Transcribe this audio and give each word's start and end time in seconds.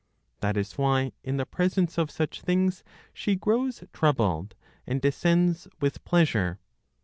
That 0.39 0.57
is 0.57 0.79
why, 0.79 1.11
in 1.23 1.37
the 1.37 1.45
presence 1.45 1.99
of 1.99 2.09
such 2.09 2.41
things 2.41 2.83
she 3.13 3.35
grows 3.35 3.83
troubled, 3.93 4.55
and 4.87 4.99
descends 4.99 5.67
with 5.79 6.03
pleasure. 6.05 6.59